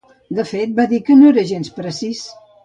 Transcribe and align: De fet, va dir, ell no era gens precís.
De 0.37 0.45
fet, 0.51 0.73
va 0.79 0.85
dir, 0.93 1.01
ell 1.09 1.19
no 1.19 1.27
era 1.33 1.45
gens 1.51 1.71
precís. 1.77 2.25